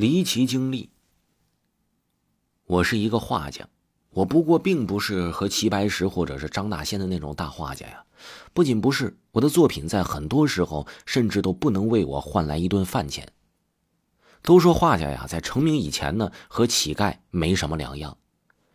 [0.00, 0.88] 离奇经历。
[2.64, 3.68] 我是一个画家，
[4.08, 8.02] 我不过并不是和齐白石或者是张大仙的那种大画家呀。
[8.54, 13.30] 不仅不是，我的作品在很多时候甚至都不能为我换来一顿饭钱。
[14.40, 18.16] 都说画家呀，在成名以前呢，和乞丐没什么两样，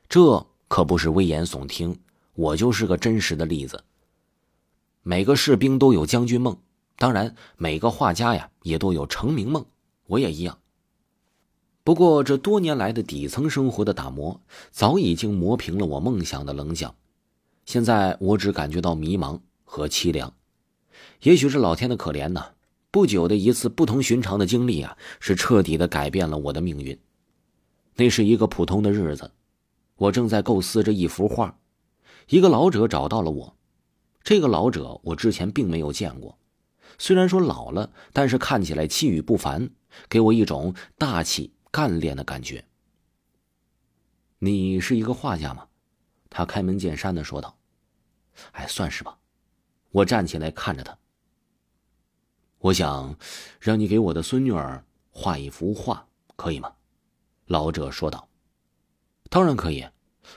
[0.07, 2.00] 这可不是危言耸听，
[2.36, 3.84] 我就是个真实的例子。
[5.02, 6.55] 每个士兵都有将军梦，
[6.98, 9.66] 当然，每个画家呀也都有成名梦，
[10.05, 10.60] 我也一样。
[11.86, 14.41] 不过，这多年来的底层生活的打磨，
[14.71, 16.96] 早已经磨平了我梦想的棱角。
[17.64, 20.33] 现在我只感觉到迷茫和凄凉。
[21.21, 22.43] 也许是老天的可怜呢。
[22.89, 26.97] 不久的一次不同寻常的经历啊，是彻底的改变了我的命运。
[27.97, 29.29] 那是一个普通的日子，
[29.97, 31.60] 我正在构思着一幅画，
[32.30, 33.55] 一个老者找到了我。
[34.23, 36.39] 这个老者我之前并没有见过，
[36.97, 39.69] 虽然说老了，但是看起来气宇不凡，
[40.09, 41.52] 给我一种大气。
[41.75, 42.64] 干练的感觉。
[44.39, 45.67] 你是一个画家吗？
[46.30, 47.58] 他开门见山的说道。
[48.53, 49.19] 哎，算是吧。
[49.91, 50.97] 我站起来看着他。
[52.59, 53.17] 我想
[53.59, 56.73] 让你给我的孙女儿画一幅画，可以吗？
[57.47, 58.30] 老者说道。
[59.30, 59.86] 当然可以，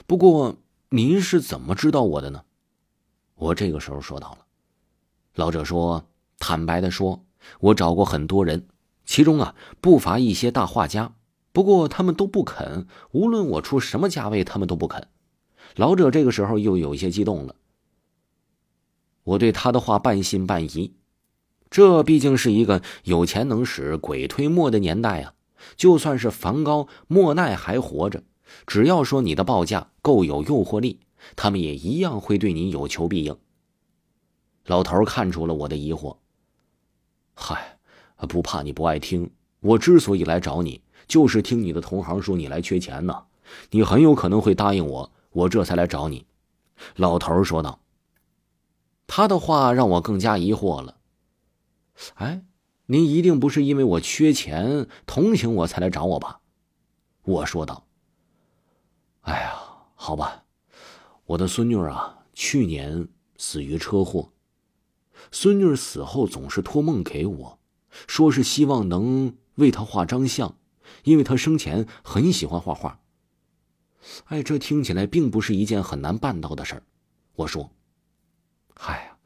[0.08, 0.56] 不过
[0.88, 2.44] 您是怎么知道我的呢？
[3.36, 4.44] 我这个时候说到了。
[5.34, 6.04] 老者说
[6.40, 7.24] ：“坦白的说，
[7.60, 8.66] 我找过很多人，
[9.04, 11.14] 其中啊不乏一些大画家。”
[11.58, 15.08] 不过他们都不肯，无论我出什么价位，他们都不肯。
[15.74, 17.56] 老者这个时候又有些激动了。
[19.24, 20.94] 我对他的话半信半疑，
[21.68, 25.34] 这毕竟是一个有钱能使鬼推磨的年代啊！
[25.76, 28.22] 就算是梵高、莫奈还活着，
[28.64, 31.00] 只要说你的报价够有诱惑力，
[31.34, 33.36] 他们也一样会对你有求必应。
[34.66, 36.18] 老头看出了我的疑惑，
[37.34, 37.78] 嗨，
[38.28, 40.80] 不怕你不爱听，我之所以来找你。
[41.06, 43.24] 就是听你的同行说你来缺钱呢，
[43.70, 46.26] 你很有可能会答应我，我这才来找你。”
[46.96, 47.80] 老头说道。
[49.06, 50.98] 他的话让我更加疑惑了。
[52.16, 52.44] “哎，
[52.86, 56.40] 您一定不是因为我缺钱同情我才来找我吧？”
[57.24, 57.86] 我说道。
[59.22, 59.58] “哎呀，
[59.94, 60.44] 好吧，
[61.24, 63.08] 我的孙女啊，去年
[63.38, 64.30] 死于车祸。
[65.32, 67.58] 孙女死后总是托梦给我，
[68.06, 70.54] 说是希望能为她画张像。”
[71.04, 73.00] 因为他生前很喜欢画画。
[74.26, 76.82] 哎，这听起来并不是一件很难办到的事儿。
[77.34, 77.70] 我说
[78.74, 79.18] ：“嗨呀，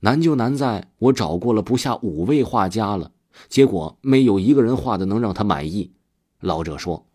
[0.00, 3.12] 难就难在我找过了不下五位画家了，
[3.48, 5.92] 结果没有一个人画的能让他满意。”
[6.40, 7.06] 老者说：“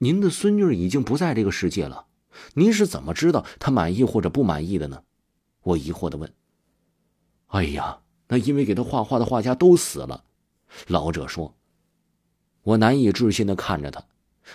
[0.00, 2.06] 您的孙女已经不在这个世界了，
[2.54, 5.04] 您是怎么知道她满意或者不满意的呢？”
[5.62, 6.34] 我疑惑的问。
[7.48, 10.24] “哎呀，那因为给他画画的画家都死了。”
[10.88, 11.54] 老者说。
[12.62, 14.04] 我难以置信的看着他，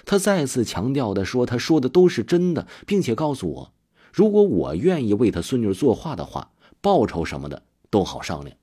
[0.06, 3.74] 他再次强调的说：“他说的都是真的，并且告诉我，
[4.14, 6.52] 如果我愿意为他孙女作画的话，
[6.82, 8.56] 报酬什么的都好商量。”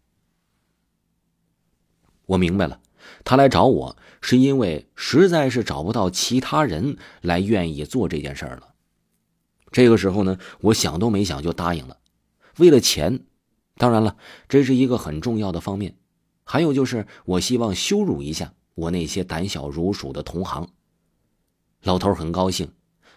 [2.26, 2.80] 我明白了，
[3.22, 8.72] 他来找我是因为实在是找不到其他人来愿意做这件事了。
[9.70, 11.98] 这个时候呢，我想都没想就答应了，
[12.56, 13.20] 为了钱，
[13.76, 14.16] 当然了，
[14.48, 15.96] 这是一个很重要的方面，
[16.44, 18.54] 还有就是我希望羞辱一下。
[18.74, 20.68] 我那些胆小如鼠的同行，
[21.82, 22.72] 老头很高兴，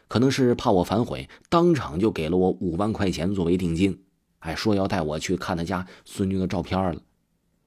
[0.07, 4.03] 可能是怕我反悔，当场就给了我五万块钱作为定金，
[4.37, 7.01] 还说要带我去看他家孙女的照片了。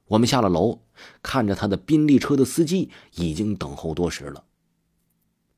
[0.07, 0.83] 我们下了楼，
[1.21, 4.45] 看着他的宾利车的司机已经等候多时了。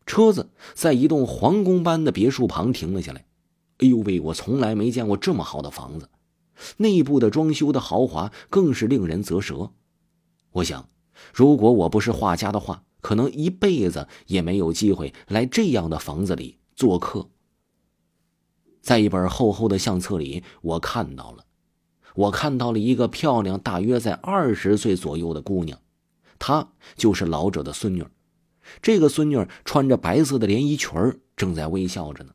[0.06, 3.26] 车子在一栋皇宫般的别墅旁停了下来。
[3.78, 6.09] 哎呦喂，我从来没见过这么好的房子，
[6.78, 9.72] 内部的装修的豪华更是令人啧舌。
[10.53, 10.88] 我想。
[11.33, 17.28] 如果我不是画家的话，可能一辈子也没有机会来这样的房子里做客。
[18.81, 21.45] 在一本厚厚的相册里，我看到了，
[22.15, 25.78] 我看到了一个漂亮、大约在二十岁左右的姑娘，
[26.39, 28.05] 她就是老者的孙女。
[28.81, 32.33] 这个孙女穿着白色的连衣裙正在微笑着呢。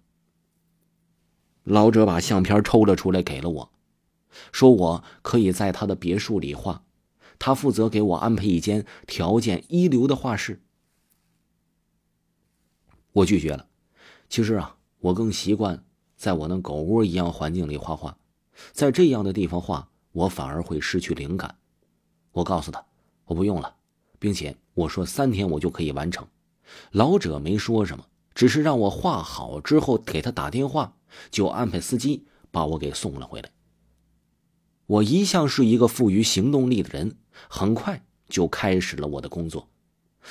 [1.64, 3.72] 老者把相片抽了出来，给了我，
[4.52, 6.84] 说我可以在他的别墅里画。
[7.40, 10.62] 他负责给我安排一间条件一流的画室，
[13.14, 13.68] 我拒绝了。
[14.30, 15.84] 其实啊，我更习惯
[16.16, 18.18] 在我那狗窝一样环境里画画，
[18.72, 21.58] 在这样的地方画，我反而会失去灵感。
[22.32, 22.86] 我告诉他，
[23.26, 23.76] 我不用了，
[24.20, 26.28] 并且我说三天我就可以完成。
[26.92, 28.06] 老者没说什么，
[28.36, 30.96] 只是让我画好之后给他打电话，
[31.32, 33.50] 就安排司机把我给送了回来。
[34.88, 37.18] 我一向是一个富于行动力的人。
[37.48, 39.70] 很快就开始了我的工作，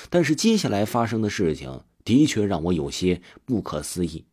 [0.09, 4.25] 但是接下来发生的事情的确让我有些不可思议。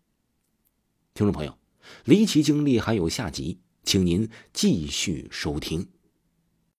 [1.15, 1.57] 听众朋友，
[2.05, 5.87] 离奇经历还有下集，请您继续收听。